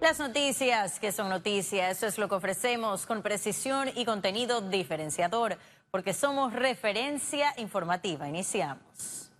[0.00, 5.58] Las noticias que son noticias, eso es lo que ofrecemos con precisión y contenido diferenciador,
[5.90, 8.26] porque somos referencia informativa.
[8.26, 9.30] Iniciamos.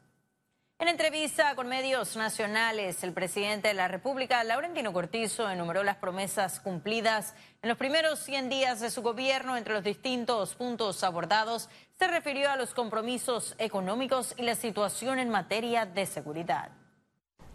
[0.78, 6.60] En entrevista con medios nacionales, el presidente de la República, Laurentino Cortizo, enumeró las promesas
[6.60, 9.56] cumplidas en los primeros 100 días de su gobierno.
[9.56, 15.30] Entre los distintos puntos abordados, se refirió a los compromisos económicos y la situación en
[15.30, 16.68] materia de seguridad.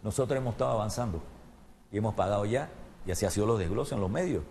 [0.02, 1.22] Nosotros hemos estado avanzando
[1.92, 2.68] y hemos pagado ya
[3.06, 4.42] y así ha sido los desgloses en los medios,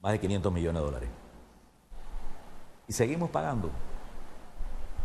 [0.00, 1.08] más de 500 millones de dólares.
[2.86, 3.70] Y seguimos pagando.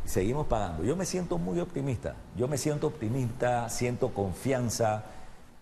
[0.05, 0.83] Y seguimos pagando.
[0.83, 2.15] Yo me siento muy optimista.
[2.35, 5.05] Yo me siento optimista, siento confianza.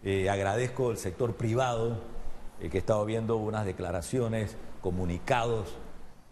[0.03, 1.99] Eh, agradezco al sector privado
[2.59, 5.75] eh, que he estado viendo unas declaraciones, comunicados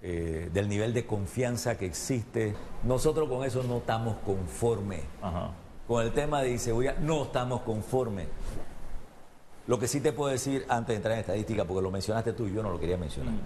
[0.02, 2.56] eh, del nivel de confianza que existe.
[2.84, 5.04] Nosotros con eso no estamos conformes.
[5.88, 8.28] Con el tema de inseguridad no estamos conformes.
[9.70, 12.48] Lo que sí te puedo decir antes de entrar en estadística, porque lo mencionaste tú
[12.48, 13.40] y yo no lo quería mencionar, mm.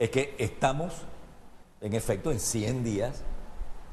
[0.00, 0.92] es que estamos,
[1.80, 3.22] en efecto, en 100 días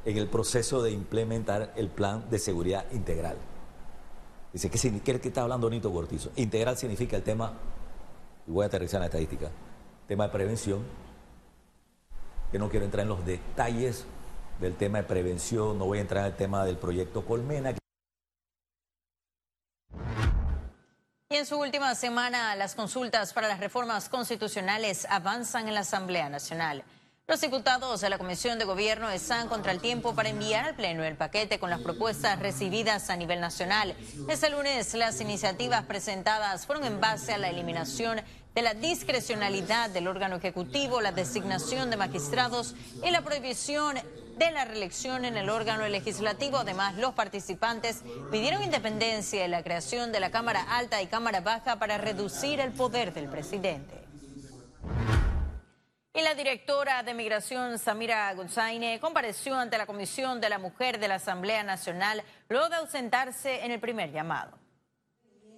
[0.04, 3.38] en el proceso de implementar el plan de seguridad integral.
[4.52, 6.32] Dice, ¿qué, qué, qué está hablando Nito Cortizo?
[6.36, 7.54] Integral significa el tema,
[8.46, 9.50] y voy a aterrizar en la estadística,
[10.06, 10.82] tema de prevención,
[12.52, 14.04] que no quiero entrar en los detalles
[14.60, 17.74] del tema de prevención, no voy a entrar en el tema del proyecto Colmena.
[21.28, 26.28] Y en su última semana, las consultas para las reformas constitucionales avanzan en la Asamblea
[26.28, 26.84] Nacional.
[27.26, 31.02] Los diputados de la Comisión de Gobierno están contra el tiempo para enviar al Pleno
[31.02, 33.96] el paquete con las propuestas recibidas a nivel nacional.
[34.28, 38.20] Este lunes las iniciativas presentadas fueron en base a la eliminación
[38.54, 43.98] de la discrecionalidad del órgano ejecutivo, la designación de magistrados y la prohibición
[44.36, 46.58] de la reelección en el órgano legislativo.
[46.58, 51.78] Además, los participantes pidieron independencia y la creación de la Cámara Alta y Cámara Baja
[51.78, 54.04] para reducir el poder del presidente.
[56.12, 61.08] Y la directora de Migración, Samira Gonzaine, compareció ante la Comisión de la Mujer de
[61.08, 64.65] la Asamblea Nacional luego de ausentarse en el primer llamado.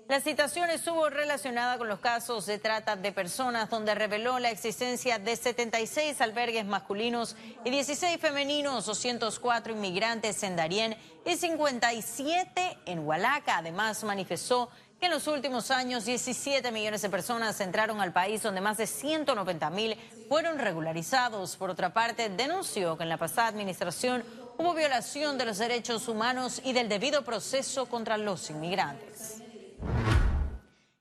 [0.09, 5.19] La citación estuvo relacionada con los casos de trata de personas, donde reveló la existencia
[5.19, 13.59] de 76 albergues masculinos y 16 femeninos, 204 inmigrantes en Darién y 57 en Hualaca.
[13.59, 18.63] Además, manifestó que en los últimos años 17 millones de personas entraron al país, donde
[18.63, 19.95] más de 190 mil
[20.27, 21.59] fueron regularizados.
[21.59, 24.25] Por otra parte, denunció que en la pasada administración
[24.57, 29.43] hubo violación de los derechos humanos y del debido proceso contra los inmigrantes.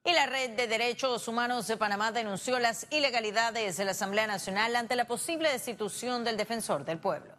[0.03, 4.75] Y la Red de Derechos Humanos de Panamá denunció las ilegalidades de la Asamblea Nacional
[4.75, 7.37] ante la posible destitución del defensor del pueblo.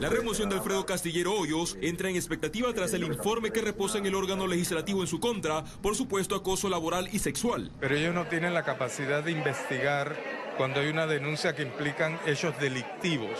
[0.00, 4.06] La remoción de Alfredo Castillero Hoyos entra en expectativa tras el informe que reposa en
[4.06, 7.70] el órgano legislativo en su contra por supuesto acoso laboral y sexual.
[7.78, 10.16] Pero ellos no tienen la capacidad de investigar
[10.56, 13.38] cuando hay una denuncia que implican hechos delictivos.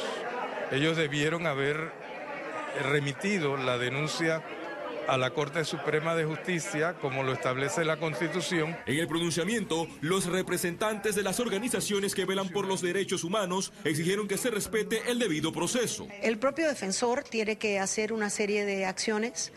[0.70, 1.92] Ellos debieron haber
[2.82, 4.42] remitido la denuncia
[5.08, 8.76] a la Corte Suprema de Justicia, como lo establece la Constitución.
[8.86, 14.28] En el pronunciamiento, los representantes de las organizaciones que velan por los derechos humanos exigieron
[14.28, 16.06] que se respete el debido proceso.
[16.22, 19.52] El propio defensor tiene que hacer una serie de acciones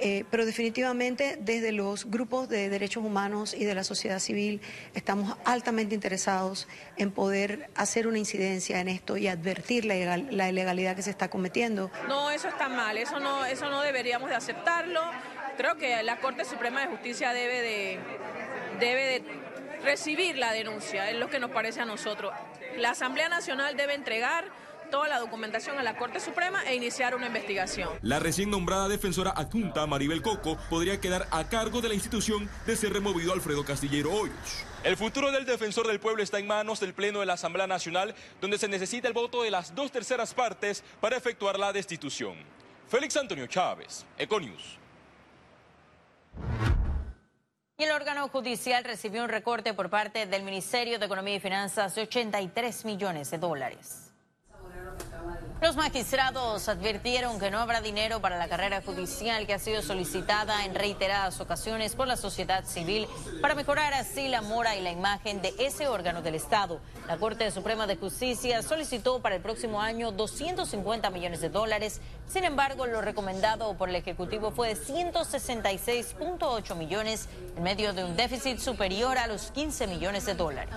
[0.00, 4.60] eh, pero definitivamente desde los grupos de derechos humanos y de la sociedad civil
[4.94, 11.02] estamos altamente interesados en poder hacer una incidencia en esto y advertir la, ilegalidad que
[11.02, 11.90] se está cometiendo.
[12.08, 15.00] No, eso está mal, eso no, eso no deberíamos de aceptarlo.
[15.56, 17.98] Creo que la Corte Suprema de Justicia debe de,
[18.78, 19.24] debe de
[19.82, 22.32] recibir la denuncia, es lo que nos parece a nosotros.
[22.76, 24.44] La Asamblea Nacional debe entregar
[24.90, 27.88] toda la documentación a la Corte Suprema e iniciar una investigación.
[28.02, 32.76] La recién nombrada defensora adjunta Maribel Coco podría quedar a cargo de la institución de
[32.76, 34.64] ser removido Alfredo Castillero Hoyos.
[34.82, 38.14] El futuro del defensor del pueblo está en manos del Pleno de la Asamblea Nacional,
[38.40, 42.34] donde se necesita el voto de las dos terceras partes para efectuar la destitución.
[42.88, 44.78] Félix Antonio Chávez, Econius.
[47.78, 51.94] Y el órgano judicial recibió un recorte por parte del Ministerio de Economía y Finanzas
[51.94, 54.09] de 83 millones de dólares.
[55.62, 60.64] Los magistrados advirtieron que no habrá dinero para la carrera judicial que ha sido solicitada
[60.64, 63.06] en reiteradas ocasiones por la sociedad civil
[63.42, 66.80] para mejorar así la mora y la imagen de ese órgano del Estado.
[67.06, 72.00] La Corte Suprema de Justicia solicitó para el próximo año 250 millones de dólares.
[72.26, 78.16] Sin embargo, lo recomendado por el Ejecutivo fue de 166.8 millones en medio de un
[78.16, 80.74] déficit superior a los 15 millones de dólares.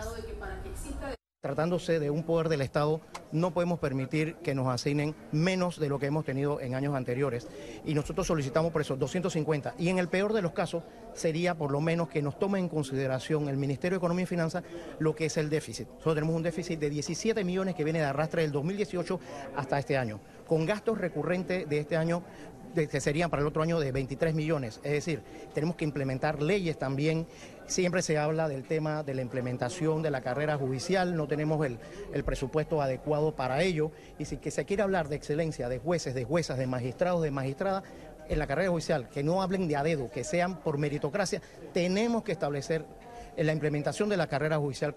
[1.44, 3.02] Tratándose de un poder del Estado,
[3.34, 7.50] no podemos permitir que nos asignen menos de lo que hemos tenido en años anteriores.
[7.84, 9.76] Y nosotros solicitamos por eso 250.
[9.78, 12.70] Y en el peor de los casos sería por lo menos que nos tome en
[12.70, 14.64] consideración el Ministerio de Economía y Finanzas
[15.00, 15.90] lo que es el déficit.
[15.90, 19.20] Nosotros tenemos un déficit de 17 millones que viene de arrastre del 2018
[19.58, 20.22] hasta este año.
[20.48, 22.24] Con gastos recurrentes de este año
[22.74, 24.80] que serían para el otro año de 23 millones.
[24.84, 25.22] Es decir,
[25.54, 27.28] tenemos que implementar leyes también.
[27.68, 31.80] Siempre se habla del tema de la implementación de la carrera judicial, no tenemos el,
[32.24, 33.92] presupuesto adecuado para ello.
[34.20, 37.32] Y si que se quiere hablar de excelencia de jueces, de juezas, de magistrados, de
[37.32, 37.84] magistradas,
[38.30, 41.42] en la carrera judicial, que no hablen de a dedo, que sean por meritocracia,
[41.74, 42.86] tenemos que establecer
[43.36, 44.96] la implementación de la carrera judicial.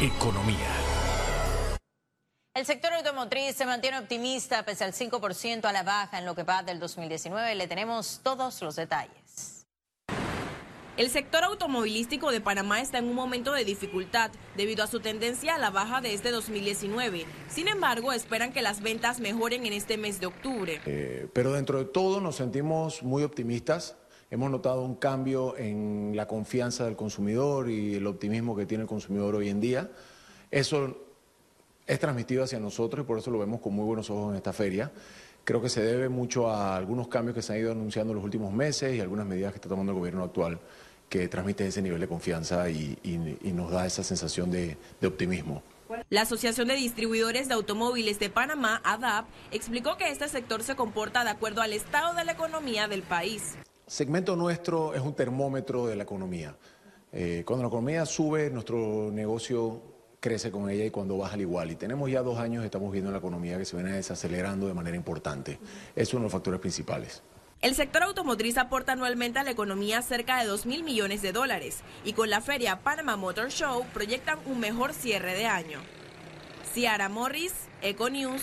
[0.00, 0.83] Economía.
[2.54, 6.44] El sector automotriz se mantiene optimista pese al 5% a la baja en lo que
[6.44, 7.52] va del 2019.
[7.56, 9.66] Le tenemos todos los detalles.
[10.96, 15.56] El sector automovilístico de Panamá está en un momento de dificultad debido a su tendencia
[15.56, 17.26] a la baja de este 2019.
[17.48, 20.80] Sin embargo, esperan que las ventas mejoren en este mes de octubre.
[20.86, 23.96] Eh, pero dentro de todo nos sentimos muy optimistas.
[24.30, 28.88] Hemos notado un cambio en la confianza del consumidor y el optimismo que tiene el
[28.88, 29.90] consumidor hoy en día.
[30.52, 31.03] Eso
[31.86, 34.52] es transmitido hacia nosotros y por eso lo vemos con muy buenos ojos en esta
[34.52, 34.90] feria.
[35.44, 38.24] Creo que se debe mucho a algunos cambios que se han ido anunciando en los
[38.24, 40.58] últimos meses y algunas medidas que está tomando el gobierno actual
[41.08, 42.98] que transmite ese nivel de confianza y,
[43.54, 45.62] nos da esa sensación de, de optimismo.
[46.08, 51.22] La Asociación de Distribuidores de Automóviles de Panamá, ADAP, explicó que este sector se comporta
[51.22, 53.54] de acuerdo al estado de la economía del país.
[53.86, 56.56] Segmento nuestro es un termómetro de la economía.
[57.12, 59.93] Eh, cuando la economía sube, nuestro negocio
[60.24, 61.70] crece con ella y cuando baja al igual.
[61.70, 64.96] Y tenemos ya dos años, estamos viendo la economía que se viene desacelerando de manera
[64.96, 65.58] importante.
[65.94, 67.22] Es uno de los factores principales.
[67.60, 71.80] El sector automotriz aporta anualmente a la economía cerca de 2 mil millones de dólares
[72.04, 75.80] y con la feria Panama Motor Show proyectan un mejor cierre de año.
[76.72, 78.42] Ciara Morris, Econews.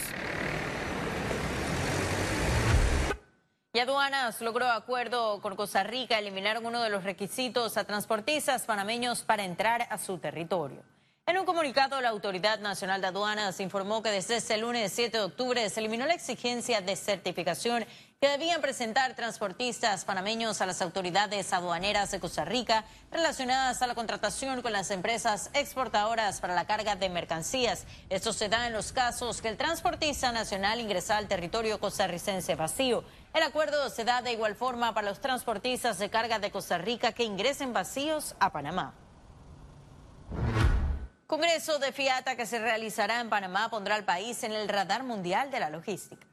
[3.74, 9.24] Y aduanas logró acuerdo con Costa Rica, eliminaron uno de los requisitos a transportistas panameños
[9.24, 10.90] para entrar a su territorio.
[11.31, 15.23] En un comunicado, la Autoridad Nacional de Aduanas informó que desde este lunes 7 de
[15.23, 17.85] octubre se eliminó la exigencia de certificación
[18.19, 23.95] que debían presentar transportistas panameños a las autoridades aduaneras de Costa Rica relacionadas a la
[23.95, 27.85] contratación con las empresas exportadoras para la carga de mercancías.
[28.09, 33.06] Esto se da en los casos que el transportista nacional ingresa al territorio costarricense vacío.
[33.33, 37.13] El acuerdo se da de igual forma para los transportistas de carga de Costa Rica
[37.13, 38.95] que ingresen vacíos a Panamá.
[41.31, 45.50] Congreso de FIATA que se realizará en Panamá pondrá al país en el radar mundial
[45.50, 46.28] de la logística.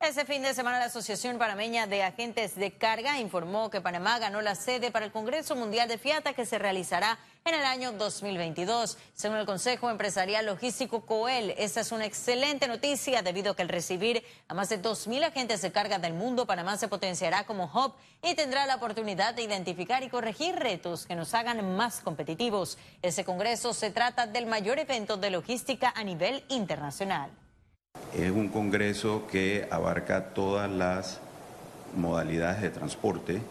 [0.00, 4.40] Ese fin de semana la Asociación Panameña de Agentes de Carga informó que Panamá ganó
[4.40, 8.98] la sede para el Congreso Mundial de Fiata que se realizará en el año 2022.
[9.14, 13.68] Según el Consejo Empresarial Logístico COEL, esta es una excelente noticia debido a que al
[13.68, 17.94] recibir a más de 2.000 agentes de carga del mundo, Panamá se potenciará como hub
[18.22, 22.78] y tendrá la oportunidad de identificar y corregir retos que nos hagan más competitivos.
[23.02, 27.30] Ese Congreso se trata del mayor evento de logística a nivel internacional.
[28.14, 31.20] Es un congreso que abarca todas las
[31.96, 33.42] modalidades de transporte,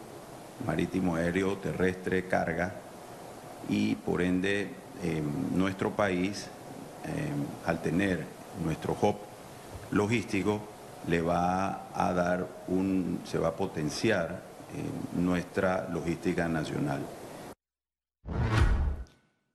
[0.65, 2.75] marítimo, aéreo, terrestre, carga,
[3.69, 4.69] y por ende
[5.03, 5.23] em,
[5.55, 6.47] nuestro país,
[7.05, 8.25] em, al tener
[8.63, 9.15] nuestro hub
[9.91, 10.61] logístico,
[11.07, 14.49] le va a dar un, se va a potenciar
[15.15, 17.01] nuestra logística nacional.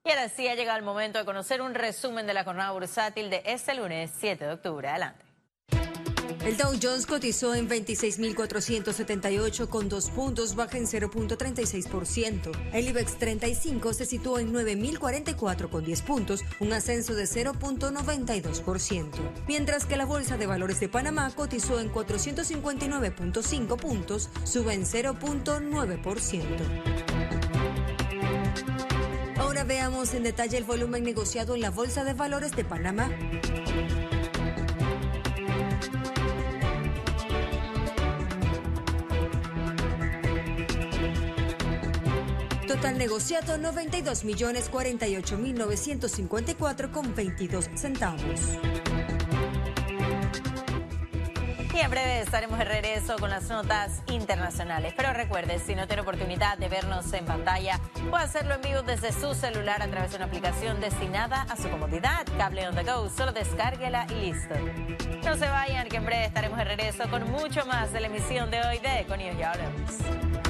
[0.06, 3.30] Y ahora sí ha llegado el momento de conocer un resumen de la jornada bursátil
[3.30, 4.88] de este lunes 7 de octubre.
[4.88, 5.24] Adelante.
[6.44, 12.52] El Dow Jones cotizó en 26.478 con dos puntos, baja en 0.36%.
[12.72, 19.08] El IBEX 35 se situó en 9.044 con 10 puntos, un ascenso de 0.92%.
[19.48, 27.04] Mientras que la Bolsa de Valores de Panamá cotizó en 459.5 puntos, sube en 0.9%
[29.66, 33.10] veamos en detalle el volumen negociado en la Bolsa de Valores de Panamá.
[42.66, 48.40] Total negociado 92 millones 48 mil 954 con 22 centavos.
[51.75, 54.94] Y en breve estaremos de regreso con las notas internacionales.
[54.97, 57.80] Pero recuerde, si no tiene oportunidad de vernos en pantalla,
[58.11, 61.68] puede hacerlo en vivo desde su celular a través de una aplicación destinada a su
[61.68, 62.25] comodidad.
[62.38, 64.54] Cable on the go, solo descárguela y listo.
[65.25, 68.50] No se vayan, que en breve estaremos de regreso con mucho más de la emisión
[68.50, 69.04] de hoy de.
[69.38, 70.43] Ya hablamos.